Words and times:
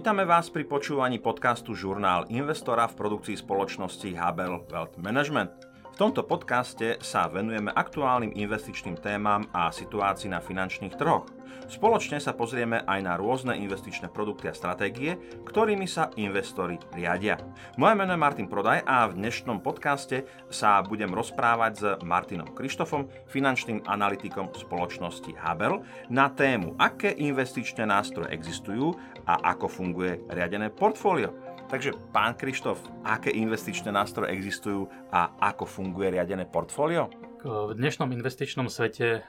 Vítame 0.00 0.24
vás 0.24 0.48
pri 0.48 0.64
počúvaní 0.64 1.20
podcastu 1.20 1.76
Žurnál 1.76 2.24
investora 2.32 2.88
v 2.88 3.04
produkcii 3.04 3.36
spoločnosti 3.36 4.16
Habel 4.16 4.64
Wealth 4.72 4.96
Management. 4.96 5.69
Tomto 6.00 6.24
podcaste 6.24 6.96
sa 7.04 7.28
venujeme 7.28 7.68
aktuálnym 7.76 8.32
investičným 8.32 8.96
témam 9.04 9.44
a 9.52 9.68
situácii 9.68 10.32
na 10.32 10.40
finančných 10.40 10.96
trhoch. 10.96 11.28
Spoločne 11.68 12.16
sa 12.16 12.32
pozrieme 12.32 12.80
aj 12.88 13.00
na 13.04 13.20
rôzne 13.20 13.52
investičné 13.60 14.08
produkty 14.08 14.48
a 14.48 14.56
stratégie, 14.56 15.20
ktorými 15.44 15.84
sa 15.84 16.08
investori 16.16 16.80
riadia. 16.96 17.36
Moje 17.76 18.00
meno 18.00 18.16
je 18.16 18.24
Martin 18.24 18.48
Prodaj 18.48 18.80
a 18.88 19.12
v 19.12 19.20
dnešnom 19.20 19.60
podcaste 19.60 20.24
sa 20.48 20.80
budem 20.80 21.12
rozprávať 21.12 21.72
s 21.76 21.84
Martinom 22.00 22.48
Krištofom, 22.48 23.04
finančným 23.28 23.84
analytikom 23.84 24.48
spoločnosti 24.56 25.36
Habel, 25.36 25.84
na 26.08 26.32
tému, 26.32 26.80
aké 26.80 27.12
investičné 27.12 27.84
nástroje 27.84 28.32
existujú 28.32 28.96
a 29.28 29.52
ako 29.52 29.68
funguje 29.68 30.24
riadené 30.32 30.72
portfólio. 30.72 31.49
Takže, 31.70 31.94
pán 32.10 32.34
Krištof, 32.34 32.82
aké 33.06 33.30
investičné 33.30 33.94
nástroje 33.94 34.34
existujú 34.34 34.90
a 35.14 35.38
ako 35.38 35.70
funguje 35.70 36.10
riadené 36.10 36.42
portfólio? 36.42 37.06
V 37.46 37.78
dnešnom 37.78 38.10
investičnom 38.10 38.66
svete 38.66 39.22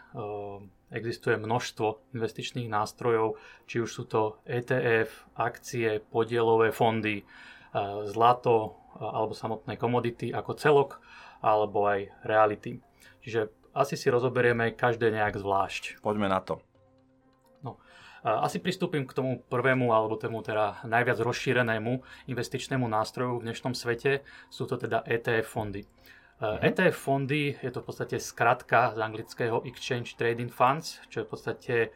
existuje 0.90 1.38
množstvo 1.38 2.18
investičných 2.18 2.66
nástrojov, 2.66 3.38
či 3.70 3.86
už 3.86 3.90
sú 3.94 4.10
to 4.10 4.42
ETF, 4.50 5.38
akcie, 5.38 6.02
podielové 6.02 6.74
fondy, 6.74 7.22
zlato 8.10 8.74
alebo 8.98 9.38
samotné 9.38 9.78
komodity 9.78 10.34
ako 10.34 10.52
celok, 10.58 10.98
alebo 11.46 11.86
aj 11.86 12.10
reality. 12.26 12.82
Čiže 13.22 13.54
asi 13.78 13.94
si 13.94 14.10
rozoberieme 14.10 14.74
každé 14.74 15.14
nejak 15.14 15.38
zvlášť. 15.38 16.02
Poďme 16.02 16.26
na 16.26 16.42
to. 16.42 16.58
Asi 18.22 18.62
pristúpim 18.62 19.10
k 19.10 19.18
tomu 19.18 19.42
prvému, 19.50 19.90
alebo 19.90 20.14
tomu 20.14 20.46
teda 20.46 20.86
najviac 20.86 21.18
rozšírenému 21.26 22.06
investičnému 22.30 22.86
nástroju 22.86 23.42
v 23.42 23.50
dnešnom 23.50 23.74
svete. 23.74 24.22
Sú 24.54 24.70
to 24.70 24.78
teda 24.78 25.02
ETF 25.10 25.50
fondy. 25.50 25.82
Uh-huh. 26.38 26.58
Mhm. 26.58 26.62
ETF 26.62 26.96
fondy 26.98 27.58
je 27.58 27.72
to 27.74 27.82
v 27.82 27.86
podstate 27.86 28.18
skratka 28.22 28.94
z 28.94 29.02
anglického 29.02 29.66
Exchange 29.66 30.14
Trading 30.18 30.54
Funds, 30.54 31.02
čo 31.10 31.22
je 31.22 31.26
v 31.26 31.30
podstate 31.30 31.76
e, 31.86 31.90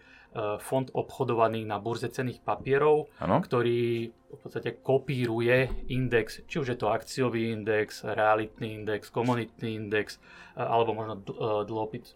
fond 0.61 0.89
obchodovaný 0.93 1.65
na 1.65 1.77
burze 1.77 2.09
cených 2.09 2.41
papierov, 2.41 3.09
ano. 3.21 3.41
ktorý 3.41 4.09
v 4.09 4.39
podstate 4.41 4.81
kopíruje 4.81 5.89
index, 5.93 6.45
či 6.45 6.61
už 6.61 6.73
je 6.73 6.77
to 6.77 6.93
akciový 6.93 7.53
index, 7.53 8.05
realitný 8.05 8.81
index, 8.81 9.09
komunitný 9.09 9.77
index, 9.77 10.21
e, 10.57 10.61
alebo 10.61 10.93
možno 10.93 11.21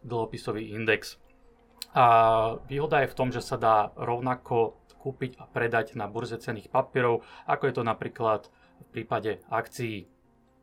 dlhopisový 0.02 0.74
index. 0.74 1.18
A 1.94 2.06
výhoda 2.70 3.02
je 3.02 3.12
v 3.12 3.18
tom, 3.18 3.30
že 3.34 3.42
sa 3.42 3.58
dá 3.58 3.90
rovnako 3.98 4.78
kúpiť 5.00 5.40
a 5.40 5.48
predať 5.48 5.96
na 5.96 6.12
burze 6.12 6.36
cených 6.38 6.70
papierov, 6.70 7.24
ako 7.48 7.64
je 7.66 7.74
to 7.74 7.84
napríklad 7.88 8.52
v 8.84 8.88
prípade 8.92 9.40
akcií. 9.48 10.06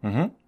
Uh-huh. 0.05 0.29
Mhm. 0.29 0.45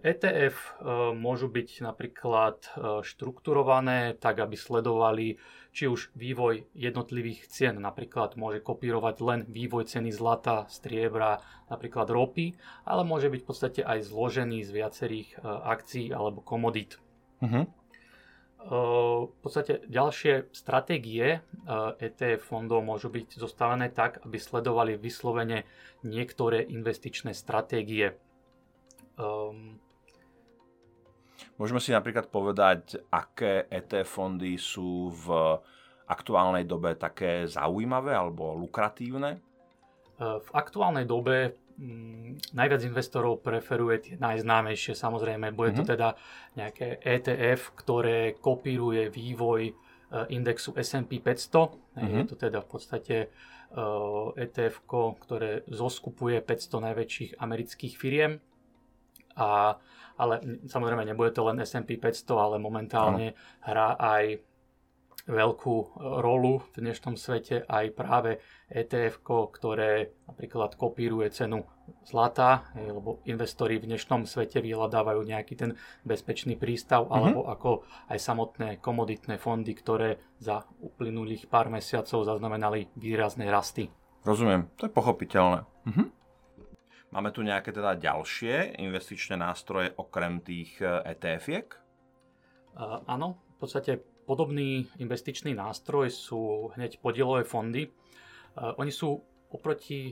ETF 0.00 0.56
e, 0.56 0.68
môžu 1.12 1.52
byť 1.52 1.84
napríklad 1.84 2.64
e, 2.64 2.68
štrukturované 3.04 4.16
tak, 4.16 4.40
aby 4.40 4.56
sledovali 4.56 5.36
či 5.68 5.84
už 5.84 6.16
vývoj 6.16 6.64
jednotlivých 6.72 7.44
cien, 7.52 7.76
napríklad 7.76 8.40
môže 8.40 8.64
kopírovať 8.64 9.16
len 9.20 9.40
vývoj 9.44 9.84
ceny 9.84 10.16
zlata, 10.16 10.64
striebra, 10.72 11.44
napríklad 11.68 12.08
ropy, 12.08 12.56
ale 12.88 13.04
môže 13.04 13.28
byť 13.28 13.40
v 13.44 13.48
podstate 13.48 13.80
aj 13.84 14.08
zložený 14.08 14.64
z 14.64 14.70
viacerých 14.72 15.28
akcií 15.44 16.08
alebo 16.08 16.40
komodít. 16.40 16.96
Uh-huh 17.44 17.68
v 18.64 19.38
podstate 19.44 19.84
ďalšie 19.92 20.48
stratégie 20.56 21.44
ETF 22.00 22.40
fondov 22.48 22.80
môžu 22.80 23.12
byť 23.12 23.36
zostavené 23.36 23.92
tak, 23.92 24.24
aby 24.24 24.40
sledovali 24.40 24.96
vyslovene 24.96 25.68
niektoré 26.00 26.64
investičné 26.64 27.36
stratégie. 27.36 28.16
Um, 29.20 29.76
Môžeme 31.54 31.78
si 31.78 31.94
napríklad 31.94 32.34
povedať, 32.34 32.98
aké 33.14 33.70
ETF 33.70 34.08
fondy 34.10 34.58
sú 34.58 35.14
v 35.14 35.60
aktuálnej 36.10 36.66
dobe 36.66 36.98
také 36.98 37.46
zaujímavé 37.46 38.10
alebo 38.10 38.58
lukratívne? 38.58 39.38
V 40.18 40.50
aktuálnej 40.50 41.06
dobe 41.06 41.54
Mm, 41.74 42.38
najviac 42.54 42.86
investorov 42.86 43.42
preferuje 43.42 43.96
tie 43.98 44.14
najznámejšie, 44.22 44.94
samozrejme. 44.94 45.50
Bude 45.50 45.74
to 45.74 45.82
mhm. 45.82 45.90
teda 45.90 46.08
nejaké 46.54 47.02
ETF, 47.02 47.74
ktoré 47.74 48.38
kopíruje 48.38 49.10
vývoj 49.10 49.62
e, 49.70 49.72
indexu 50.30 50.70
S&P 50.78 51.18
500. 51.18 51.98
Mm-hmm. 51.98 52.14
Je 52.14 52.24
to 52.30 52.36
teda 52.38 52.62
v 52.62 52.68
podstate 52.70 53.16
ETF, 54.38 54.86
e 54.86 54.98
ktoré 55.18 55.50
zoskupuje 55.66 56.38
500 56.38 56.86
najväčších 56.90 57.30
amerických 57.42 57.94
firiem. 57.98 58.38
A, 59.34 59.74
ale 60.14 60.34
samozrejme 60.70 61.02
nebude 61.02 61.34
to 61.34 61.42
len 61.42 61.58
S&P 61.58 61.98
500, 61.98 62.22
ale 62.38 62.56
momentálne 62.62 63.34
hrá 63.66 63.98
aj 63.98 64.38
veľkú 65.24 65.76
e, 65.80 65.86
rolu 66.20 66.60
v 66.72 66.84
dnešnom 66.84 67.16
svete 67.16 67.64
aj 67.64 67.84
práve 67.96 68.42
ETF, 68.68 69.24
ktoré 69.24 70.12
napríklad 70.28 70.76
kopíruje 70.76 71.32
cenu 71.32 71.64
zlata, 72.04 72.72
lebo 72.76 73.20
investori 73.28 73.76
v 73.76 73.92
dnešnom 73.92 74.24
svete 74.24 74.60
vyhľadávajú 74.60 75.20
nejaký 75.20 75.54
ten 75.56 75.70
bezpečný 76.04 76.56
prístav, 76.56 77.04
mm-hmm. 77.04 77.16
alebo 77.16 77.40
ako 77.48 77.70
aj 78.08 78.18
samotné 78.20 78.68
komoditné 78.80 79.36
fondy, 79.36 79.72
ktoré 79.76 80.20
za 80.40 80.64
uplynulých 80.80 81.48
pár 81.48 81.68
mesiacov 81.68 82.24
zaznamenali 82.24 82.88
výrazné 82.96 83.48
rasty. 83.48 83.88
Rozumiem, 84.24 84.72
to 84.80 84.88
je 84.88 84.92
pochopiteľné. 84.92 85.68
Mm-hmm. 85.88 86.08
Máme 87.14 87.30
tu 87.30 87.46
nejaké 87.46 87.70
teda 87.70 87.94
ďalšie 87.94 88.80
investičné 88.80 89.38
nástroje 89.38 89.94
okrem 89.94 90.42
tých 90.42 90.82
ETF-iek? 90.82 91.78
Uh, 92.74 93.06
áno, 93.06 93.38
v 93.54 93.56
podstate 93.62 94.02
Podobný 94.24 94.88
investičný 94.96 95.52
nástroj 95.52 96.08
sú 96.08 96.72
hneď 96.76 96.98
podielové 97.04 97.44
fondy. 97.44 97.92
Uh, 98.56 98.72
oni 98.80 98.88
sú 98.88 99.20
oproti 99.54 100.10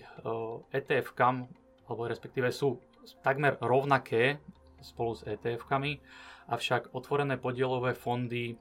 ETF-kam, 0.70 1.50
alebo 1.90 2.06
respektíve 2.06 2.54
sú 2.54 2.78
takmer 3.26 3.58
rovnaké 3.58 4.38
spolu 4.78 5.18
s 5.18 5.26
ETF-kami, 5.26 5.98
avšak 6.46 6.94
otvorené 6.94 7.42
podielové 7.42 7.98
fondy 7.98 8.54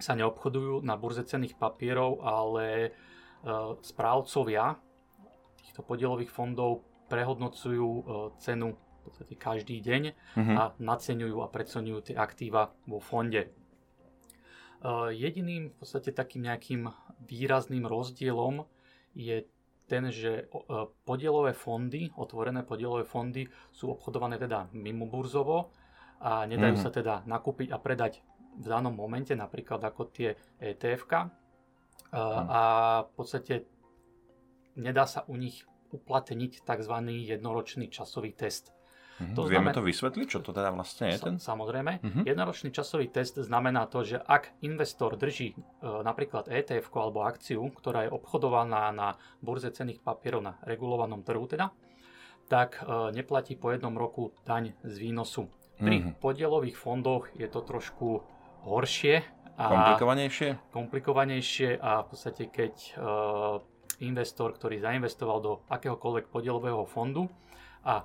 sa 0.00 0.16
neobchodujú 0.16 0.80
na 0.80 0.96
burze 0.96 1.20
cenných 1.28 1.60
papierov, 1.60 2.24
ale 2.24 2.96
uh, 3.44 3.76
správcovia 3.84 4.80
týchto 5.60 5.84
podielových 5.84 6.32
fondov 6.32 6.80
prehodnocujú 7.06 7.88
cenu 8.42 8.74
v 8.74 9.00
podstate 9.06 9.34
každý 9.38 9.78
deň 9.78 10.02
uh-huh. 10.10 10.56
a 10.58 10.62
naceňujú 10.82 11.38
a 11.38 11.52
preceňujú 11.52 12.10
tie 12.10 12.16
aktíva 12.18 12.74
vo 12.90 12.98
fonde. 12.98 13.52
Jediným 15.10 15.72
v 15.72 15.74
podstate 15.74 16.14
takým 16.14 16.46
nejakým 16.46 16.86
výrazným 17.26 17.88
rozdielom 17.88 18.62
je 19.16 19.42
ten, 19.86 20.10
že 20.10 20.50
podielové 21.06 21.54
fondy, 21.54 22.10
otvorené 22.18 22.66
podielové 22.66 23.06
fondy 23.06 23.46
sú 23.70 23.90
obchodované 23.94 24.38
teda 24.38 24.66
mimo 24.74 25.06
burzovo 25.06 25.70
a 26.22 26.42
nedajú 26.46 26.74
mm-hmm. 26.74 26.86
sa 26.86 26.90
teda 26.90 27.14
nakúpiť 27.26 27.70
a 27.70 27.78
predať 27.78 28.22
v 28.56 28.66
danom 28.66 28.94
momente, 28.94 29.36
napríklad 29.36 29.84
ako 29.84 30.10
tie 30.10 30.34
etf 30.58 31.06
mm. 31.06 31.28
a 32.50 32.60
v 33.04 33.10
podstate 33.14 33.54
nedá 34.80 35.04
sa 35.06 35.28
u 35.28 35.36
nich 35.36 35.62
uplatniť 35.92 36.64
tzv. 36.64 36.94
jednoročný 37.24 37.86
časový 37.92 38.32
test. 38.32 38.75
Mm-hmm. 39.16 39.32
To 39.32 39.42
Vieme 39.48 39.72
znamená, 39.72 39.78
to 39.80 39.82
vysvetliť, 39.88 40.26
čo 40.28 40.40
to 40.44 40.52
teda 40.52 40.68
vlastne 40.76 41.08
je? 41.08 41.16
Ten? 41.16 41.36
Samozrejme. 41.40 41.92
Mm-hmm. 42.04 42.24
Jednoročný 42.28 42.68
časový 42.68 43.08
test 43.08 43.40
znamená 43.40 43.88
to, 43.88 44.04
že 44.04 44.20
ak 44.20 44.60
investor 44.60 45.16
drží 45.16 45.56
e, 45.56 45.58
napríklad 45.80 46.52
ETF 46.52 46.92
alebo 46.92 47.24
akciu, 47.24 47.64
ktorá 47.72 48.04
je 48.04 48.10
obchodovaná 48.12 48.92
na 48.92 49.16
burze 49.40 49.72
cených 49.72 50.04
papierov 50.04 50.44
na 50.44 50.60
regulovanom 50.68 51.24
trhu 51.24 51.48
teda, 51.48 51.72
tak 52.52 52.76
e, 52.84 53.16
neplatí 53.16 53.56
po 53.56 53.72
jednom 53.72 53.96
roku 53.96 54.36
daň 54.44 54.76
z 54.84 54.94
výnosu. 55.00 55.48
Pri 55.80 55.96
mm-hmm. 56.04 56.20
podielových 56.20 56.76
fondoch 56.76 57.32
je 57.32 57.48
to 57.48 57.64
trošku 57.64 58.20
horšie. 58.68 59.24
A 59.56 59.64
komplikovanejšie? 59.72 60.48
Komplikovanejšie 60.76 61.80
a 61.80 62.04
v 62.04 62.06
podstate 62.12 62.52
keď 62.52 62.74
e, 62.76 62.90
investor, 64.04 64.52
ktorý 64.52 64.76
zainvestoval 64.76 65.38
do 65.40 65.52
akéhokoľvek 65.72 66.28
podielového 66.28 66.84
fondu 66.84 67.32
a 67.80 68.04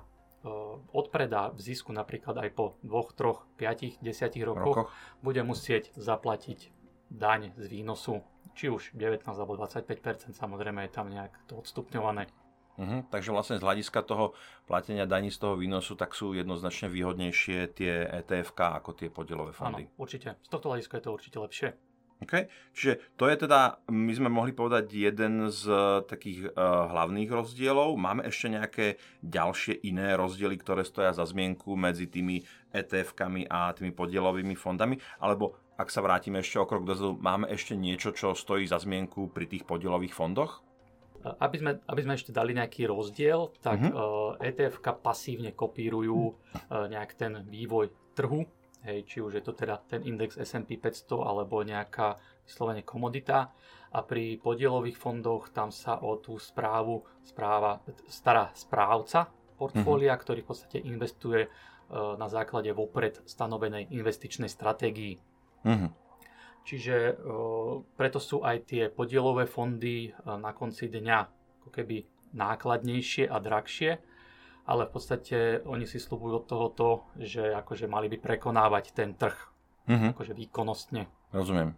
odpredá 0.90 1.54
v 1.54 1.60
zisku 1.62 1.94
napríklad 1.94 2.34
aj 2.42 2.50
po 2.54 2.64
2, 2.82 2.90
3, 3.14 4.02
5, 4.02 4.02
10 4.02 4.48
rokoch, 4.48 4.76
rokoch, 4.76 4.90
bude 5.22 5.42
musieť 5.46 5.94
zaplatiť 5.94 6.74
daň 7.12 7.52
z 7.54 7.66
výnosu, 7.68 8.24
či 8.56 8.72
už 8.72 8.96
19 8.96 9.22
alebo 9.28 9.54
25% 9.54 10.34
samozrejme 10.34 10.82
je 10.88 10.92
tam 10.92 11.06
nejak 11.12 11.32
to 11.46 11.60
odstupňované. 11.60 12.26
Uh-huh, 12.72 13.04
takže 13.12 13.36
vlastne 13.36 13.60
z 13.60 13.64
hľadiska 13.68 14.00
toho 14.00 14.32
platenia 14.64 15.04
daní 15.04 15.28
z 15.28 15.44
toho 15.44 15.60
výnosu, 15.60 15.92
tak 15.92 16.16
sú 16.16 16.32
jednoznačne 16.32 16.88
výhodnejšie 16.88 17.68
tie 17.76 18.08
etf 18.08 18.56
ako 18.56 18.96
tie 18.96 19.12
podielové 19.12 19.52
fondy. 19.52 19.84
Áno, 19.86 20.00
určite. 20.00 20.40
Z 20.40 20.48
tohto 20.48 20.72
hľadiska 20.72 20.96
je 20.98 21.04
to 21.04 21.12
určite 21.12 21.36
lepšie. 21.36 21.68
Okay. 22.22 22.46
Čiže 22.72 23.02
to 23.18 23.26
je 23.26 23.36
teda, 23.46 23.82
my 23.90 24.12
sme 24.14 24.30
mohli 24.30 24.54
povedať, 24.54 24.94
jeden 24.94 25.50
z 25.50 25.66
takých 26.06 26.54
uh, 26.54 26.88
hlavných 26.94 27.28
rozdielov. 27.28 27.98
Máme 27.98 28.22
ešte 28.30 28.46
nejaké 28.46 28.86
ďalšie 29.26 29.82
iné 29.82 30.14
rozdiely, 30.14 30.54
ktoré 30.62 30.86
stoja 30.86 31.10
za 31.10 31.26
zmienku 31.26 31.74
medzi 31.74 32.06
tými 32.06 32.46
ETF-kami 32.70 33.50
a 33.50 33.74
tými 33.74 33.90
podielovými 33.90 34.54
fondami? 34.54 35.02
Alebo 35.18 35.58
ak 35.74 35.90
sa 35.90 35.98
vrátime 35.98 36.40
ešte 36.40 36.62
o 36.62 36.68
krok 36.68 36.86
dozadu, 36.86 37.18
máme 37.18 37.50
ešte 37.50 37.74
niečo, 37.74 38.14
čo 38.14 38.38
stojí 38.38 38.70
za 38.70 38.78
zmienku 38.78 39.34
pri 39.34 39.50
tých 39.50 39.66
podielových 39.66 40.14
fondoch? 40.14 40.62
Aby 41.22 41.56
sme, 41.62 41.72
aby 41.86 42.00
sme 42.02 42.14
ešte 42.18 42.34
dali 42.34 42.50
nejaký 42.50 42.90
rozdiel, 42.90 43.54
tak 43.62 43.78
uh-huh. 43.78 44.34
uh, 44.38 44.42
ETF-ka 44.42 44.98
pasívne 44.98 45.54
kopírujú 45.54 46.18
uh, 46.18 46.34
nejak 46.90 47.14
ten 47.14 47.46
vývoj 47.46 47.94
trhu 48.18 48.42
hej, 48.84 49.06
či 49.06 49.18
už 49.22 49.38
je 49.38 49.44
to 49.44 49.52
teda 49.54 49.78
ten 49.86 50.02
index 50.02 50.34
S&P 50.38 50.78
500 50.78 51.22
alebo 51.22 51.62
nejaká 51.62 52.18
vyslovene 52.46 52.82
komodita 52.82 53.54
a 53.92 53.98
pri 54.02 54.40
podielových 54.40 54.98
fondoch 54.98 55.52
tam 55.52 55.70
sa 55.70 56.00
o 56.00 56.18
tú 56.18 56.40
správu 56.40 57.04
správa, 57.22 57.84
stará 58.08 58.50
správca 58.56 59.28
portfólia, 59.54 60.16
mm-hmm. 60.16 60.24
ktorý 60.26 60.40
v 60.42 60.48
podstate 60.48 60.78
investuje 60.82 61.46
e, 61.46 61.48
na 61.92 62.26
základe 62.26 62.72
vopred 62.74 63.22
stanovenej 63.22 63.92
investičnej 63.94 64.50
stratégii. 64.50 65.14
Mm-hmm. 65.62 65.90
Čiže 66.66 66.96
e, 66.96 67.14
preto 67.94 68.18
sú 68.18 68.42
aj 68.42 68.56
tie 68.66 68.82
podielové 68.90 69.46
fondy 69.46 70.10
e, 70.10 70.10
na 70.26 70.50
konci 70.50 70.90
dňa 70.90 71.18
ako 71.62 71.70
keby 71.70 72.02
nákladnejšie 72.34 73.28
a 73.28 73.38
drahšie, 73.38 73.90
ale 74.66 74.86
v 74.86 74.92
podstate 74.94 75.38
oni 75.66 75.86
si 75.88 75.98
slúbujú 75.98 76.42
od 76.42 76.46
tohoto, 76.46 76.86
že 77.18 77.50
akože 77.50 77.90
mali 77.90 78.06
by 78.06 78.18
prekonávať 78.22 78.94
ten 78.94 79.18
trh. 79.18 79.34
Mm-hmm. 79.90 80.10
Akože 80.14 80.32
výkonnostne. 80.38 81.10
Rozumiem. 81.34 81.74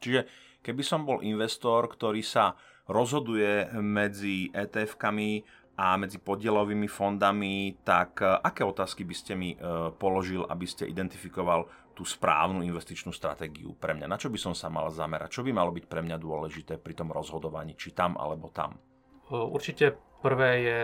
Čiže 0.00 0.24
keby 0.64 0.82
som 0.84 1.04
bol 1.04 1.20
investor, 1.20 1.84
ktorý 1.88 2.24
sa 2.24 2.56
rozhoduje 2.88 3.76
medzi 3.80 4.48
ETF-kami 4.54 5.44
a 5.76 6.00
medzi 6.00 6.16
podielovými 6.16 6.88
fondami, 6.88 7.76
tak 7.84 8.24
e, 8.24 8.32
aké 8.40 8.64
otázky 8.64 9.04
by 9.04 9.14
ste 9.16 9.32
mi 9.36 9.52
e, 9.52 9.56
položil, 10.00 10.48
aby 10.48 10.64
ste 10.64 10.88
identifikoval 10.88 11.68
tú 11.92 12.04
správnu 12.04 12.64
investičnú 12.64 13.12
stratégiu 13.12 13.76
pre 13.76 13.92
mňa? 13.92 14.08
Na 14.08 14.16
čo 14.16 14.32
by 14.32 14.40
som 14.40 14.54
sa 14.56 14.72
mal 14.72 14.88
zamerať? 14.88 15.36
Čo 15.36 15.44
by 15.44 15.52
malo 15.52 15.72
byť 15.76 15.84
pre 15.84 16.00
mňa 16.00 16.16
dôležité 16.16 16.80
pri 16.80 16.96
tom 16.96 17.12
rozhodovaní, 17.12 17.76
či 17.76 17.92
tam 17.92 18.16
alebo 18.16 18.48
tam? 18.48 18.80
Určite 19.28 19.96
Prvé 20.24 20.50
je 20.64 20.82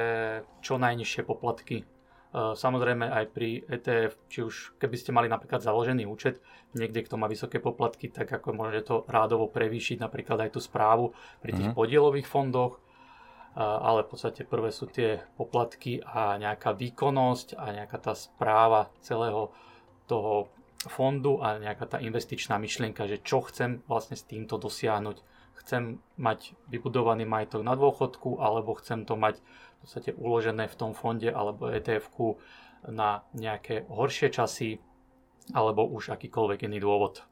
čo 0.61 0.77
najnižšie 0.77 1.23
poplatky. 1.25 1.83
E, 1.83 1.85
samozrejme 2.57 3.09
aj 3.09 3.25
pri 3.33 3.61
ETF, 3.69 4.17
či 4.33 4.41
už 4.45 4.77
keby 4.81 4.97
ste 4.97 5.13
mali 5.13 5.29
napríklad 5.29 5.61
založený 5.61 6.09
účet, 6.09 6.41
niekde 6.73 7.05
kto 7.05 7.21
má 7.21 7.29
vysoké 7.29 7.61
poplatky, 7.61 8.09
tak 8.09 8.33
ako 8.33 8.57
môže 8.57 8.81
to 8.89 9.05
rádovo 9.09 9.49
prevýšiť 9.53 10.01
napríklad 10.01 10.49
aj 10.49 10.51
tú 10.57 10.61
správu 10.61 11.13
pri 11.45 11.53
tých 11.53 11.73
mm-hmm. 11.73 11.81
podielových 11.81 12.29
fondoch, 12.29 12.77
e, 12.77 13.61
ale 13.61 14.05
v 14.05 14.09
podstate 14.09 14.49
prvé 14.49 14.73
sú 14.73 14.89
tie 14.89 15.21
poplatky 15.37 16.01
a 16.01 16.41
nejaká 16.41 16.73
výkonnosť 16.73 17.61
a 17.61 17.65
nejaká 17.85 17.99
tá 18.01 18.13
správa 18.17 18.89
celého 19.05 19.53
toho 20.09 20.49
fondu 20.89 21.39
a 21.39 21.63
nejaká 21.63 21.87
tá 21.87 21.99
investičná 22.03 22.59
myšlienka, 22.59 23.07
že 23.07 23.23
čo 23.23 23.45
chcem 23.47 23.85
vlastne 23.87 24.19
s 24.19 24.27
týmto 24.27 24.59
dosiahnuť 24.59 25.32
chcem 25.61 26.01
mať 26.17 26.57
vybudovaný 26.73 27.29
majetok 27.29 27.63
na 27.67 27.77
dôchodku, 27.77 28.41
alebo 28.41 28.79
chcem 28.79 29.05
to 29.05 29.15
mať 29.19 29.41
v 29.43 29.77
podstate 29.85 30.11
uložené 30.15 30.71
v 30.71 30.79
tom 30.79 30.93
fonde 30.95 31.29
alebo 31.29 31.69
etf 31.69 32.09
na 32.87 33.23
nejaké 33.35 33.87
horšie 33.87 34.31
časy, 34.31 34.79
alebo 35.55 35.87
už 35.87 36.15
akýkoľvek 36.15 36.67
iný 36.71 36.79
dôvod. 36.83 37.23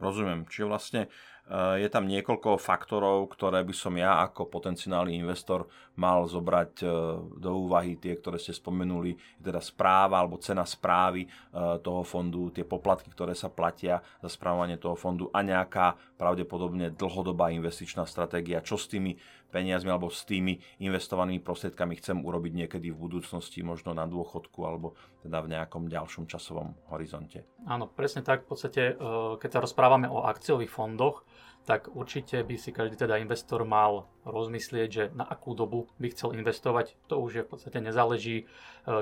Rozumiem. 0.00 0.48
Čiže 0.48 0.64
vlastne 0.64 1.02
je 1.50 1.88
tam 1.90 2.06
niekoľko 2.06 2.62
faktorov, 2.62 3.34
ktoré 3.34 3.66
by 3.66 3.74
som 3.74 3.98
ja 3.98 4.22
ako 4.22 4.46
potenciálny 4.46 5.18
investor 5.18 5.66
mal 5.98 6.22
zobrať 6.30 6.72
e, 6.80 6.86
do 7.42 7.50
úvahy, 7.66 7.98
tie, 7.98 8.14
ktoré 8.14 8.38
ste 8.38 8.54
spomenuli, 8.54 9.18
teda 9.42 9.58
správa 9.58 10.22
alebo 10.22 10.38
cena 10.38 10.62
správy 10.62 11.26
e, 11.26 11.28
toho 11.82 12.06
fondu, 12.06 12.54
tie 12.54 12.62
poplatky, 12.62 13.10
ktoré 13.10 13.34
sa 13.34 13.50
platia 13.50 13.98
za 14.22 14.30
správanie 14.30 14.78
toho 14.78 14.94
fondu 14.94 15.26
a 15.34 15.42
nejaká 15.42 15.98
pravdepodobne 16.14 16.94
dlhodobá 16.94 17.50
investičná 17.50 18.06
stratégia, 18.06 18.62
čo 18.62 18.78
s 18.78 18.86
tými 18.86 19.18
peniazmi 19.50 19.90
alebo 19.90 20.08
s 20.08 20.22
tými 20.22 20.62
investovanými 20.78 21.42
prostriedkami 21.42 21.98
chcem 21.98 22.22
urobiť 22.22 22.52
niekedy 22.64 22.94
v 22.94 22.98
budúcnosti, 22.98 23.60
možno 23.66 23.92
na 23.92 24.06
dôchodku 24.06 24.62
alebo 24.62 24.94
teda 25.26 25.42
v 25.42 25.50
nejakom 25.52 25.90
ďalšom 25.90 26.30
časovom 26.30 26.78
horizonte. 26.88 27.44
Áno, 27.66 27.90
presne 27.90 28.22
tak. 28.22 28.46
V 28.46 28.56
podstate, 28.56 28.94
e, 28.94 29.34
keď 29.36 29.50
sa 29.58 29.64
rozprávame 29.66 30.06
o 30.06 30.24
akciových 30.24 30.70
fondoch, 30.70 31.26
tak 31.68 31.92
určite 31.92 32.40
by 32.40 32.56
si 32.56 32.72
každý 32.72 32.96
teda 32.96 33.20
investor 33.20 33.68
mal 33.68 34.08
rozmyslieť, 34.24 34.88
že 34.88 35.04
na 35.12 35.28
akú 35.28 35.52
dobu 35.52 35.92
by 36.00 36.08
chcel 36.16 36.32
investovať. 36.32 36.96
To 37.12 37.20
už 37.20 37.30
je 37.36 37.44
v 37.44 37.50
podstate 37.52 37.78
nezáleží, 37.84 38.36
e, 38.42 38.44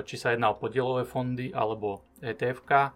či 0.03 0.17
sa 0.19 0.35
jedná 0.35 0.51
o 0.51 0.59
podielové 0.59 1.07
fondy 1.07 1.55
alebo 1.55 2.03
etf 2.19 2.65
e, 2.67 2.91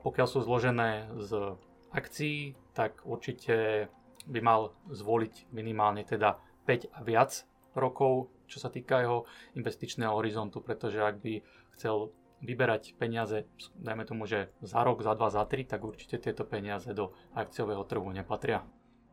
Pokiaľ 0.00 0.26
sú 0.30 0.40
zložené 0.40 1.12
z 1.20 1.58
akcií, 1.92 2.54
tak 2.72 3.02
určite 3.04 3.90
by 4.30 4.40
mal 4.40 4.72
zvoliť 4.88 5.50
minimálne 5.50 6.06
teda 6.06 6.38
5 6.70 6.94
a 6.94 7.00
viac 7.02 7.42
rokov, 7.74 8.30
čo 8.46 8.62
sa 8.62 8.70
týka 8.70 9.02
jeho 9.02 9.26
investičného 9.58 10.14
horizontu, 10.14 10.62
pretože 10.62 11.02
ak 11.02 11.18
by 11.18 11.42
chcel 11.74 12.14
vyberať 12.40 12.94
peniaze, 12.96 13.44
dajme 13.76 14.06
tomu, 14.06 14.24
že 14.24 14.54
za 14.62 14.80
rok, 14.80 15.02
za 15.02 15.12
dva, 15.18 15.28
za 15.28 15.44
tri, 15.44 15.66
tak 15.66 15.84
určite 15.84 16.22
tieto 16.22 16.46
peniaze 16.46 16.94
do 16.94 17.12
akciového 17.36 17.84
trhu 17.84 18.06
nepatria. 18.14 18.64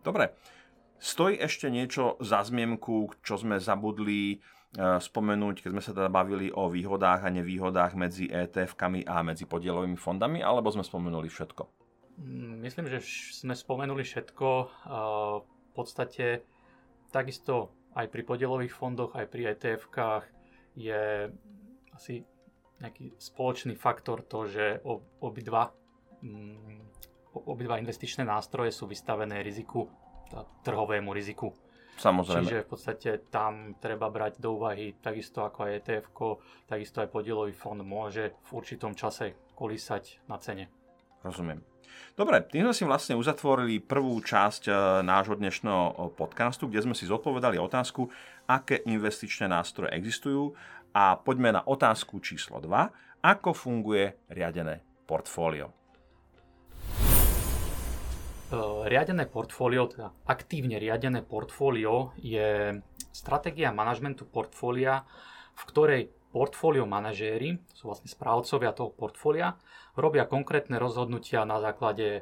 Dobre, 0.06 0.38
stojí 1.02 1.36
ešte 1.36 1.68
niečo 1.68 2.16
za 2.24 2.46
zmienku, 2.46 3.12
čo 3.20 3.36
sme 3.36 3.60
zabudli 3.60 4.22
e, 4.32 4.38
spomenúť, 4.80 5.68
keď 5.68 5.70
sme 5.76 5.84
sa 5.84 5.92
teda 5.92 6.08
bavili 6.08 6.48
o 6.56 6.72
výhodách 6.72 7.28
a 7.28 7.34
nevýhodách 7.34 8.00
medzi 8.00 8.32
ETF-kami 8.32 9.04
a 9.04 9.20
medzi 9.28 9.44
podielovými 9.44 10.00
fondami, 10.00 10.40
alebo 10.40 10.72
sme 10.72 10.88
spomenuli 10.88 11.28
všetko? 11.28 11.64
Mm, 12.24 12.64
myslím, 12.64 12.88
že 12.88 13.04
sme 13.44 13.60
spomenuli 13.60 14.08
všetko. 14.08 14.48
E, 14.48 14.66
v 15.44 15.72
podstate 15.76 16.48
takisto 17.18 17.74
aj 17.98 18.14
pri 18.14 18.22
podielových 18.22 18.74
fondoch, 18.78 19.18
aj 19.18 19.26
pri 19.26 19.58
ETF-kách 19.58 20.26
je 20.78 21.34
asi 21.98 22.22
nejaký 22.78 23.18
spoločný 23.18 23.74
faktor 23.74 24.22
to, 24.22 24.46
že 24.46 24.86
obidva, 25.18 25.74
mm, 26.22 26.94
obidva 27.50 27.82
investičné 27.82 28.22
nástroje 28.22 28.70
sú 28.70 28.86
vystavené 28.86 29.42
riziku, 29.42 29.90
trhovému 30.62 31.10
riziku. 31.10 31.50
Samozrejme. 31.98 32.46
Čiže 32.46 32.62
v 32.62 32.70
podstate 32.70 33.10
tam 33.34 33.74
treba 33.82 34.14
brať 34.14 34.38
do 34.38 34.62
úvahy 34.62 35.02
takisto 35.02 35.42
ako 35.42 35.66
aj 35.66 35.72
etf 35.82 36.06
takisto 36.70 37.02
aj 37.02 37.10
podielový 37.10 37.58
fond 37.58 37.82
môže 37.82 38.38
v 38.46 38.50
určitom 38.54 38.94
čase 38.94 39.34
kolísať 39.58 40.30
na 40.30 40.38
cene. 40.38 40.70
Rozumiem. 41.26 41.58
Dobre, 42.18 42.42
tým 42.46 42.70
sme 42.70 42.76
si 42.76 42.84
vlastne 42.84 43.14
uzatvorili 43.14 43.84
prvú 43.84 44.18
časť 44.22 44.64
e, 44.68 44.72
nášho 45.06 45.38
dnešného 45.38 46.18
podcastu, 46.18 46.66
kde 46.66 46.88
sme 46.88 46.96
si 46.98 47.06
zodpovedali 47.06 47.62
otázku, 47.62 48.10
aké 48.50 48.82
investičné 48.88 49.46
nástroje 49.46 49.94
existujú 49.94 50.58
a 50.96 51.20
poďme 51.20 51.58
na 51.58 51.62
otázku 51.62 52.18
číslo 52.24 52.58
2. 52.58 53.22
Ako 53.22 53.54
funguje 53.54 54.18
riadené 54.34 54.82
portfólio? 55.06 55.70
E, 58.50 58.58
riadené 58.88 59.30
portfólio, 59.30 59.92
teda 59.92 60.10
aktívne 60.26 60.80
riadené 60.80 61.22
portfólio 61.22 62.18
je 62.18 62.80
stratégia 63.12 63.74
manažmentu 63.74 64.30
portfólia, 64.30 65.04
v 65.58 65.64
ktorej 65.68 66.02
portfólio 66.32 66.86
manažéri, 66.86 67.58
sú 67.74 67.90
vlastne 67.90 68.12
správcovia 68.12 68.76
toho 68.76 68.94
portfólia, 68.94 69.58
robia 69.98 70.30
konkrétne 70.30 70.78
rozhodnutia 70.78 71.44
na 71.44 71.58
základe 71.58 72.22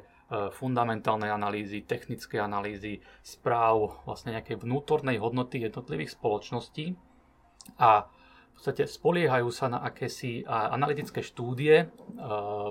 fundamentálnej 0.50 1.28
analýzy, 1.28 1.84
technickej 1.84 2.40
analýzy, 2.40 3.04
správ, 3.20 4.02
vlastne 4.08 4.32
nejakej 4.34 4.64
vnútornej 4.64 5.20
hodnoty 5.20 5.60
jednotlivých 5.60 6.16
spoločností 6.16 6.96
a 7.76 8.08
v 8.08 8.64
podstate 8.64 8.88
spoliehajú 8.88 9.52
sa 9.52 9.68
na 9.68 9.84
akési 9.84 10.40
analytické 10.48 11.20
štúdie, 11.20 11.92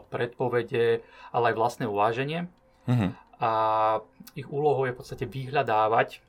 predpovede, 0.10 1.06
ale 1.30 1.54
aj 1.54 1.56
vlastné 1.62 1.86
uváženie. 1.86 2.50
Mm-hmm. 2.90 3.10
A 3.38 3.52
ich 4.34 4.50
úlohou 4.50 4.90
je 4.90 4.98
v 4.98 5.00
podstate 5.06 5.30
vyhľadávať 5.30 6.26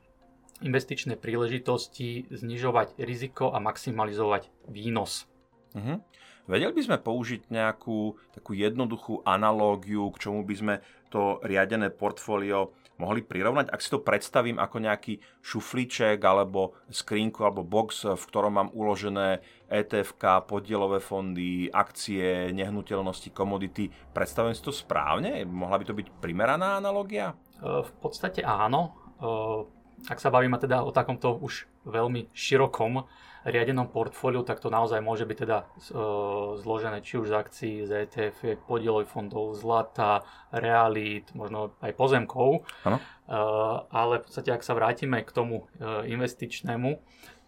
investičné 0.61 1.17
príležitosti, 1.17 2.29
znižovať 2.29 3.01
riziko 3.01 3.49
a 3.49 3.57
maximalizovať 3.57 4.53
výnos. 4.69 5.25
Mm-hmm. 5.73 5.97
Vedeli 6.47 6.71
by 6.71 6.83
sme 6.83 6.97
použiť 7.03 7.51
nejakú 7.51 8.15
takú 8.31 8.55
jednoduchú 8.55 9.21
analógiu, 9.27 10.07
k 10.15 10.27
čomu 10.27 10.47
by 10.47 10.55
sme 10.55 10.75
to 11.11 11.43
riadené 11.43 11.91
portfólio 11.91 12.71
mohli 12.97 13.21
prirovnať, 13.21 13.69
ak 13.69 13.83
si 13.83 13.93
to 13.93 14.01
predstavím 14.01 14.57
ako 14.57 14.81
nejaký 14.81 15.21
šuflíček 15.45 16.17
alebo 16.17 16.73
skrinku 16.89 17.45
alebo 17.45 17.61
box, 17.61 18.09
v 18.09 18.23
ktorom 18.25 18.57
mám 18.57 18.69
uložené 18.73 19.45
etf 19.69 20.17
podielové 20.49 20.97
fondy, 20.97 21.69
akcie, 21.69 22.49
nehnuteľnosti, 22.57 23.29
komodity. 23.37 23.93
Predstavujem 24.17 24.57
si 24.57 24.65
to 24.65 24.73
správne? 24.73 25.45
Mohla 25.45 25.77
by 25.77 25.85
to 25.85 25.93
byť 25.93 26.07
primeraná 26.17 26.81
analogia? 26.81 27.37
v 27.61 27.91
podstate 28.01 28.45
áno. 28.45 28.93
Ak 30.07 30.21
sa 30.21 30.29
bavíme 30.29 30.61
teda 30.61 30.85
o 30.85 30.93
takomto 30.93 31.41
už 31.41 31.65
veľmi 31.87 32.29
širokom 32.35 33.07
riadenom 33.47 33.87
portfóliu, 33.87 34.43
tak 34.43 34.59
to 34.59 34.67
naozaj 34.67 34.99
môže 34.99 35.23
byť 35.23 35.37
teda 35.39 35.63
zložené 36.59 36.99
či 36.99 37.15
už 37.15 37.31
z 37.31 37.35
akcií, 37.39 37.75
z 37.87 38.03
ETF, 38.03 38.67
podielových 38.67 39.07
fondov, 39.07 39.55
zlata, 39.55 40.27
realít, 40.51 41.31
možno 41.31 41.71
aj 41.79 41.95
pozemkov. 41.95 42.67
Ano. 42.83 42.99
Ale 43.87 44.19
v 44.19 44.23
podstate, 44.27 44.51
ak 44.51 44.67
sa 44.67 44.75
vrátime 44.75 45.23
k 45.23 45.31
tomu 45.31 45.63
investičnému, 45.79 46.99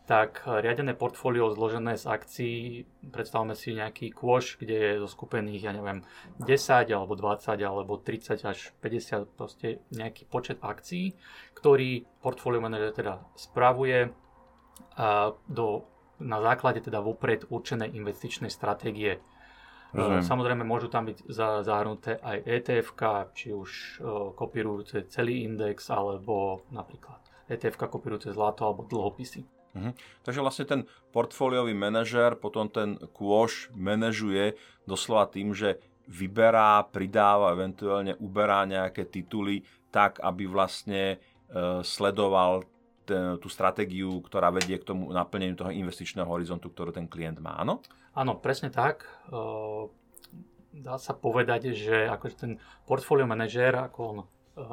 tak 0.07 0.41
riadené 0.47 0.97
portfólio 0.97 1.53
zložené 1.53 1.93
z 1.93 2.09
akcií, 2.09 2.81
predstavme 3.13 3.53
si 3.53 3.77
nejaký 3.77 4.09
kôš, 4.09 4.57
kde 4.57 4.73
je 4.73 5.01
zo 5.03 5.09
skupených, 5.11 5.69
ja 5.69 5.75
neviem, 5.75 6.01
10 6.41 6.89
alebo 6.95 7.13
20 7.13 7.59
alebo 7.61 7.99
30 7.99 8.41
až 8.41 8.73
50, 8.81 9.37
proste 9.37 9.85
nejaký 9.93 10.25
počet 10.25 10.57
akcií, 10.65 11.13
ktorý 11.53 12.09
portfólio 12.25 12.57
manažer 12.57 12.89
teda 12.89 13.21
spravuje 13.37 14.09
do, 15.47 15.67
na 16.19 16.39
základe 16.43 16.83
teda 16.83 16.99
vopred 16.99 17.47
určenej 17.47 17.95
investičnej 17.95 18.51
stratégie. 18.51 19.23
Rozumiem. 19.89 20.21
Samozrejme 20.21 20.63
môžu 20.67 20.85
tam 20.91 21.09
byť 21.09 21.25
zahrnuté 21.65 22.21
aj 22.21 22.37
etf 22.45 22.93
či 23.33 23.49
už 23.55 24.01
kopírujúce 24.37 25.09
celý 25.09 25.47
index, 25.49 25.89
alebo 25.89 26.61
napríklad 26.69 27.17
etf 27.49 27.73
kopírujúce 27.73 28.29
zlato 28.29 28.69
alebo 28.69 28.85
dlhopisy. 28.85 29.41
Mhm. 29.73 29.91
Takže 30.25 30.41
vlastne 30.41 30.65
ten 30.65 30.81
portfóliový 31.13 31.73
manažer 31.77 32.37
potom 32.37 32.69
ten 32.69 32.97
kôš 33.13 33.69
manažuje 33.77 34.57
doslova 34.89 35.29
tým, 35.29 35.53
že 35.53 35.77
vyberá, 36.09 36.81
pridáva, 36.89 37.53
eventuálne 37.53 38.17
uberá 38.17 38.65
nejaké 38.65 39.05
tituly 39.05 39.61
tak, 39.93 40.17
aby 40.25 40.49
vlastne 40.49 41.03
e, 41.13 41.17
sledoval 41.85 42.65
tú 43.41 43.47
stratégiu, 43.49 44.21
ktorá 44.21 44.53
vedie 44.53 44.77
k 44.77 44.87
tomu 44.87 45.09
naplneniu 45.09 45.57
toho 45.57 45.73
investičného 45.73 46.29
horizontu, 46.29 46.69
ktorý 46.69 46.93
ten 46.93 47.09
klient 47.09 47.41
má, 47.41 47.57
áno? 47.57 47.81
Áno, 48.13 48.37
presne 48.37 48.69
tak. 48.69 49.09
Dá 50.69 50.95
sa 51.01 51.13
povedať, 51.17 51.73
že 51.73 52.07
akože 52.07 52.35
ten 52.37 52.51
portfólio 52.85 53.25
manažér, 53.25 53.89
ako 53.89 53.99
on 54.05 54.17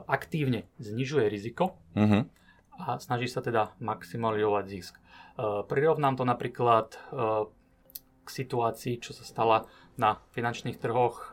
aktívne 0.07 0.69
znižuje 0.76 1.26
riziko, 1.31 1.81
uh-huh 1.97 2.28
a 2.76 3.00
snaží 3.00 3.25
sa 3.28 3.40
teda 3.40 3.73
maximalizovať 3.81 4.64
zisk. 4.69 5.00
Prirovnám 5.69 6.21
to 6.21 6.25
napríklad 6.28 6.93
k 8.26 8.30
situácii, 8.42 8.99
čo 8.99 9.14
sa 9.14 9.23
stala 9.23 9.71
na 9.95 10.18
finančných 10.35 10.83
trhoch. 10.83 11.16
E, 11.16 11.26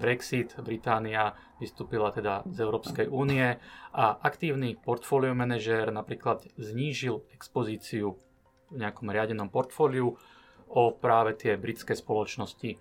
Brexit, 0.00 0.56
Británia 0.64 1.36
vystúpila 1.60 2.08
teda 2.10 2.42
z 2.48 2.64
Európskej 2.64 3.06
únie 3.12 3.60
a 3.92 4.04
aktívny 4.24 4.80
portfólio 4.80 5.36
manažér 5.36 5.92
napríklad 5.92 6.48
znížil 6.56 7.22
expozíciu 7.36 8.16
v 8.72 8.76
nejakom 8.80 9.12
riadenom 9.12 9.52
portfóliu 9.52 10.16
o 10.70 10.82
práve 10.96 11.36
tie 11.36 11.60
britské 11.60 11.92
spoločnosti. 11.98 12.78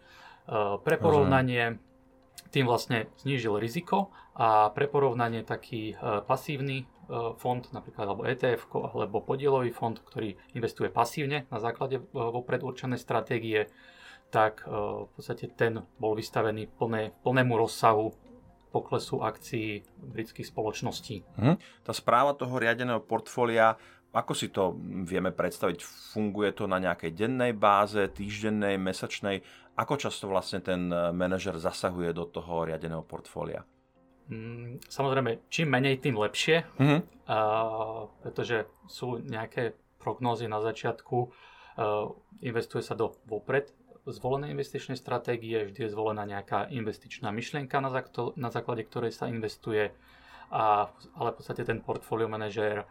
Pre 0.85 0.95
porovnanie 1.01 1.81
tým 2.53 2.69
vlastne 2.69 3.09
znížil 3.17 3.57
riziko 3.57 4.13
a 4.37 4.69
pre 4.69 4.85
porovnanie 4.85 5.41
taký 5.41 5.97
pasívny 6.29 6.85
E, 6.98 6.98
fond, 7.41 7.63
napríklad 7.73 8.05
alebo 8.05 8.23
ETF, 8.25 8.69
alebo 8.93 9.25
podielový 9.25 9.73
fond, 9.73 9.97
ktorý 9.97 10.37
investuje 10.53 10.93
pasívne 10.93 11.49
na 11.49 11.57
základe 11.57 11.97
e, 11.97 12.03
vopred 12.13 12.61
určenej 12.61 13.01
stratégie, 13.01 13.65
tak 14.29 14.61
e, 14.63 14.69
v 15.05 15.09
podstate 15.17 15.49
ten 15.57 15.81
bol 15.97 16.13
vystavený 16.13 16.69
plné, 16.69 17.09
plnému 17.25 17.57
rozsahu 17.57 18.13
poklesu 18.69 19.25
akcií 19.25 19.81
britských 19.97 20.53
spoločností. 20.53 21.25
Mhm. 21.41 21.53
Tá 21.81 21.93
správa 21.97 22.37
toho 22.37 22.53
riadeného 22.61 23.01
portfólia, 23.01 23.73
ako 24.09 24.33
si 24.33 24.49
to 24.49 24.73
vieme 25.05 25.29
predstaviť? 25.29 25.85
Funguje 25.85 26.53
to 26.53 26.65
na 26.65 26.81
nejakej 26.81 27.13
dennej 27.13 27.53
báze, 27.53 28.01
týždennej, 28.09 28.77
mesačnej? 28.81 29.45
Ako 29.77 30.01
často 30.01 30.25
vlastne 30.25 30.65
ten 30.65 30.89
manažer 31.13 31.53
zasahuje 31.61 32.09
do 32.13 32.25
toho 32.25 32.65
riadeného 32.65 33.05
portfólia? 33.05 33.61
Mm, 34.29 34.77
samozrejme, 34.85 35.49
čím 35.49 35.73
menej, 35.73 35.97
tým 36.05 36.13
lepšie, 36.13 36.61
mm-hmm. 36.77 36.99
a, 37.25 37.37
pretože 38.21 38.69
sú 38.85 39.17
nejaké 39.25 39.73
prognózy 39.97 40.45
na 40.45 40.61
začiatku. 40.61 41.17
A, 41.17 42.13
investuje 42.45 42.85
sa 42.85 42.93
do 42.93 43.17
vopred 43.25 43.73
zvolenej 44.05 44.53
investičnej 44.53 44.97
stratégie, 44.97 45.65
vždy 45.65 45.89
je 45.89 45.93
zvolená 45.93 46.29
nejaká 46.29 46.69
investičná 46.69 47.33
myšlienka, 47.33 47.81
na, 47.81 47.89
zákto, 47.89 48.37
na 48.37 48.53
základe 48.53 48.85
ktorej 48.85 49.13
sa 49.13 49.25
investuje, 49.29 49.91
a, 50.53 50.93
ale 51.17 51.29
v 51.33 51.37
podstate 51.37 51.65
ten 51.65 51.81
portfólio 51.81 52.29
manažér 52.29 52.85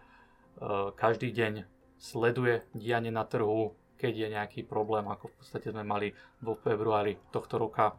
každý 0.98 1.30
deň 1.30 1.66
sleduje 1.98 2.66
dianie 2.74 3.10
na 3.10 3.22
trhu, 3.26 3.74
keď 3.98 4.12
je 4.14 4.28
nejaký 4.30 4.60
problém, 4.66 5.06
ako 5.10 5.30
v 5.30 5.34
podstate 5.42 5.70
sme 5.74 5.82
mali 5.82 6.14
vo 6.42 6.54
februári 6.54 7.18
tohto 7.34 7.58
roka 7.58 7.98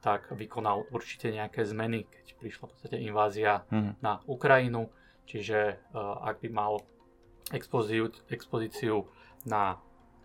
tak 0.00 0.32
vykonal 0.32 0.88
určite 0.88 1.28
nejaké 1.28 1.66
zmeny, 1.68 2.08
keď 2.08 2.26
prišla 2.40 2.64
v 2.64 2.72
podstate 2.72 2.96
invázia 3.02 3.66
mm. 3.68 4.00
na 4.00 4.24
Ukrajinu. 4.24 4.88
Čiže 5.28 5.78
uh, 5.92 6.22
ak 6.24 6.42
by 6.42 6.48
mal 6.50 6.82
expozíciu, 7.52 8.10
expozíciu 8.32 9.06
na 9.44 9.78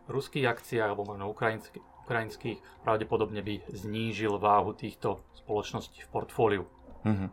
ruských 0.07 0.47
akciách 0.47 0.87
alebo 0.93 1.03
možno 1.03 1.29
ukrajinských, 1.29 1.83
ukrajinských, 2.07 2.57
pravdepodobne 2.87 3.43
by 3.43 3.67
znížil 3.75 4.39
váhu 4.39 4.71
týchto 4.71 5.19
spoločností 5.35 6.07
v 6.07 6.09
portfóliu. 6.09 6.63
Mm-hmm. 7.03 7.29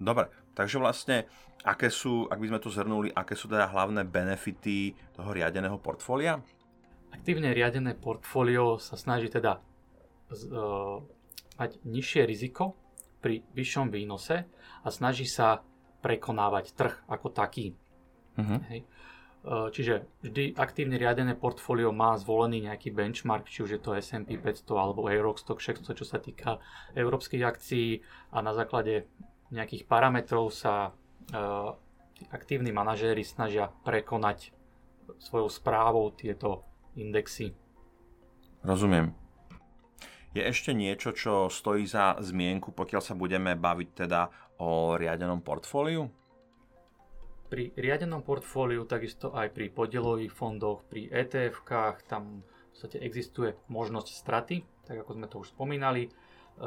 Dobre, 0.00 0.32
takže 0.56 0.80
vlastne, 0.80 1.28
aké 1.64 1.92
sú, 1.92 2.28
ak 2.28 2.40
by 2.40 2.48
sme 2.48 2.60
to 2.60 2.72
zhrnuli, 2.72 3.08
aké 3.12 3.36
sú 3.36 3.48
teda 3.48 3.68
hlavné 3.68 4.08
benefity 4.08 4.96
toho 5.12 5.30
riadeného 5.32 5.76
portfólia? 5.80 6.40
Aktívne 7.12 7.52
riadené 7.52 7.96
portfólio 7.96 8.76
sa 8.80 8.96
snaží 8.96 9.28
teda 9.28 9.60
uh, 9.60 11.00
mať 11.56 11.80
nižšie 11.84 12.22
riziko 12.28 12.76
pri 13.20 13.42
vyššom 13.56 13.90
výnose 13.90 14.46
a 14.84 14.88
snaží 14.88 15.26
sa 15.26 15.64
prekonávať 16.04 16.76
trh 16.76 16.94
ako 17.10 17.32
taký. 17.32 17.74
Uh-huh. 18.36 18.60
Hej. 18.70 18.84
E, 18.84 19.70
čiže 19.72 20.06
vždy 20.22 20.54
aktívne 20.54 21.00
riadené 21.00 21.34
portfólio 21.34 21.90
má 21.90 22.14
zvolený 22.20 22.70
nejaký 22.70 22.92
benchmark, 22.92 23.48
či 23.48 23.64
už 23.66 23.70
je 23.74 23.80
to 23.80 23.96
S&P 23.96 24.38
500 24.38 24.66
alebo 24.76 25.08
Eurostock 25.10 25.58
600, 25.58 25.98
čo 25.98 26.06
sa 26.06 26.22
týka 26.22 26.62
európskych 26.94 27.42
akcií 27.42 28.04
a 28.30 28.38
na 28.44 28.52
základe 28.54 29.08
nejakých 29.50 29.86
parametrov 29.86 30.50
sa 30.50 30.90
uh, 30.90 31.70
aktívni 32.34 32.74
manažéri 32.74 33.22
snažia 33.22 33.70
prekonať 33.86 34.50
svojou 35.22 35.46
správou 35.46 36.10
tieto 36.10 36.66
indexy. 36.98 37.54
Rozumiem. 38.66 39.25
Je 40.36 40.44
ešte 40.44 40.76
niečo, 40.76 41.16
čo 41.16 41.48
stojí 41.48 41.88
za 41.88 42.20
zmienku, 42.20 42.76
pokiaľ 42.76 43.00
sa 43.00 43.16
budeme 43.16 43.56
baviť 43.56 43.88
teda 44.04 44.28
o 44.60 44.92
riadenom 44.92 45.40
portfóliu? 45.40 46.12
Pri 47.48 47.72
riadenom 47.72 48.20
portfóliu, 48.20 48.84
takisto 48.84 49.32
aj 49.32 49.56
pri 49.56 49.72
podielových 49.72 50.36
fondoch, 50.36 50.84
pri 50.92 51.08
ETF-kách, 51.08 52.04
tam 52.04 52.44
v 52.44 52.68
podstate 52.68 53.00
existuje 53.00 53.56
možnosť 53.72 54.08
straty, 54.12 54.56
tak 54.84 55.08
ako 55.08 55.16
sme 55.16 55.26
to 55.32 55.40
už 55.40 55.56
spomínali, 55.56 56.04
e, 56.04 56.10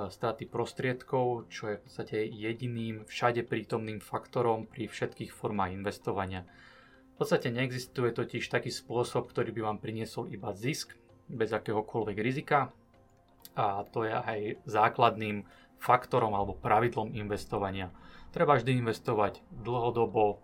straty 0.09 0.49
prostriedkov, 0.49 1.53
čo 1.53 1.69
je 1.69 1.77
v 1.77 1.83
podstate 1.85 2.25
jediným 2.25 3.05
všade 3.05 3.45
prítomným 3.45 4.01
faktorom 4.01 4.65
pri 4.65 4.89
všetkých 4.89 5.29
formách 5.29 5.77
investovania. 5.77 6.41
V 7.13 7.21
podstate 7.21 7.53
neexistuje 7.53 8.17
totiž 8.17 8.49
taký 8.49 8.73
spôsob, 8.73 9.29
ktorý 9.29 9.53
by 9.53 9.61
vám 9.61 9.77
priniesol 9.77 10.25
iba 10.33 10.57
zisk 10.57 10.97
bez 11.29 11.53
akéhokoľvek 11.53 12.17
rizika, 12.17 12.73
a 13.59 13.83
to 13.91 14.07
je 14.07 14.13
aj 14.13 14.39
základným 14.63 15.43
faktorom 15.79 16.35
alebo 16.35 16.55
pravidlom 16.55 17.15
investovania. 17.15 17.91
Treba 18.29 18.59
vždy 18.59 18.77
investovať 18.77 19.41
dlhodobo, 19.49 20.37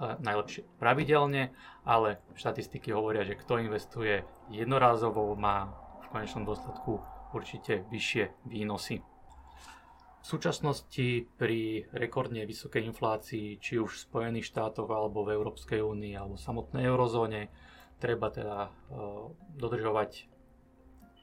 e, 0.00 0.18
najlepšie 0.20 0.66
pravidelne, 0.80 1.54
ale 1.86 2.18
štatistiky 2.34 2.90
hovoria, 2.90 3.22
že 3.22 3.38
kto 3.38 3.62
investuje 3.62 4.26
jednorázovo, 4.50 5.32
má 5.38 5.70
v 6.02 6.06
konečnom 6.10 6.44
dôsledku 6.48 6.98
určite 7.30 7.86
vyššie 7.92 8.48
výnosy. 8.48 9.04
V 10.20 10.34
súčasnosti 10.34 11.30
pri 11.38 11.86
rekordne 11.94 12.42
vysokej 12.42 12.90
inflácii, 12.90 13.62
či 13.62 13.78
už 13.78 13.94
v 13.94 14.04
Spojených 14.10 14.50
štátoch, 14.50 14.90
alebo 14.90 15.22
v 15.22 15.38
Európskej 15.38 15.78
únii, 15.78 16.18
alebo 16.18 16.34
v 16.34 16.42
samotnej 16.42 16.82
eurozóne, 16.90 17.46
treba 18.02 18.34
teda 18.34 18.66
e, 18.66 18.70
dodržovať 19.54 20.35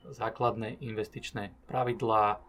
základné 0.09 0.83
investičné 0.83 1.55
pravidlá, 1.67 2.41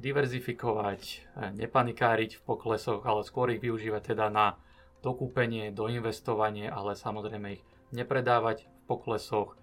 diverzifikovať, 0.00 1.28
nepanikáriť 1.54 2.40
v 2.40 2.44
poklesoch, 2.46 3.04
ale 3.04 3.26
skôr 3.26 3.52
ich 3.52 3.60
využívať 3.60 4.16
teda 4.16 4.32
na 4.32 4.56
dokúpenie, 5.04 5.68
doinvestovanie, 5.74 6.72
ale 6.72 6.96
samozrejme 6.96 7.60
ich 7.60 7.64
nepredávať 7.92 8.64
v 8.64 8.80
poklesoch. 8.88 9.60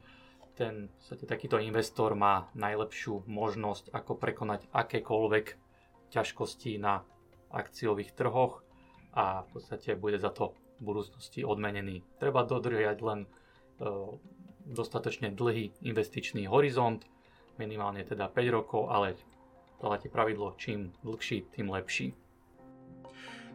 Ten 0.53 0.93
takýto 1.25 1.57
investor 1.57 2.13
má 2.13 2.53
najlepšiu 2.53 3.25
možnosť, 3.25 3.89
ako 3.89 4.19
prekonať 4.19 4.69
akékoľvek 4.69 5.57
ťažkosti 6.13 6.77
na 6.77 7.01
akciových 7.49 8.13
trhoch 8.13 8.61
a 9.15 9.43
v 9.43 9.57
podstate 9.57 9.97
bude 9.97 10.21
za 10.21 10.29
to 10.29 10.53
v 10.79 10.91
budúcnosti 10.91 11.41
odmenený. 11.41 12.03
Treba 12.19 12.45
dodržiať 12.45 12.97
len 13.01 13.19
e, 13.25 13.27
dostatočne 14.65 15.33
dlhý 15.33 15.71
investičný 15.81 16.45
horizont, 16.47 17.05
minimálne 17.57 18.01
teda 18.05 18.29
5 18.29 18.57
rokov, 18.57 18.89
ale 18.89 19.17
platí 19.81 20.09
pravidlo, 20.09 20.53
čím 20.57 20.93
dlhší, 21.01 21.49
tým 21.53 21.73
lepší. 21.73 22.13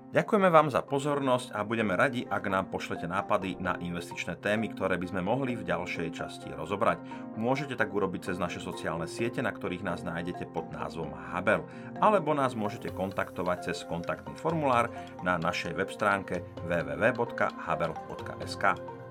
Ďakujeme 0.07 0.49
vám 0.55 0.71
za 0.71 0.87
pozornosť 0.87 1.51
a 1.51 1.67
budeme 1.67 1.99
radi, 1.99 2.23
ak 2.23 2.47
nám 2.47 2.71
pošlete 2.71 3.11
nápady 3.11 3.59
na 3.59 3.75
investičné 3.83 4.39
témy, 4.39 4.71
ktoré 4.71 5.03
by 5.03 5.07
sme 5.11 5.19
mohli 5.19 5.59
v 5.59 5.67
ďalšej 5.67 6.09
časti 6.15 6.47
rozobrať. 6.55 7.03
Môžete 7.35 7.75
tak 7.75 7.91
urobiť 7.91 8.31
cez 8.31 8.39
naše 8.39 8.63
sociálne 8.63 9.11
siete, 9.11 9.43
na 9.43 9.51
ktorých 9.51 9.83
nás 9.83 10.07
nájdete 10.07 10.47
pod 10.55 10.71
názvom 10.71 11.11
Habel, 11.11 11.67
alebo 11.99 12.39
nás 12.39 12.55
môžete 12.55 12.95
kontaktovať 12.95 13.75
cez 13.75 13.83
kontaktný 13.83 14.39
formulár 14.39 14.95
na 15.27 15.43
našej 15.43 15.75
web 15.75 15.91
stránke 15.91 16.47
www.habel.sk. 16.65 17.35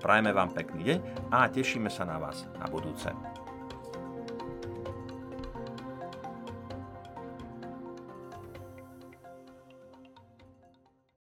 Prajeme 0.02 0.32
vám 0.32 0.52
pekný 0.52 0.82
deň 0.84 0.98
a 1.32 1.48
tešíme 1.48 1.88
sa 1.88 2.04
na 2.04 2.20
vás 2.20 2.44
na 2.60 2.66
budúce. 2.68 3.08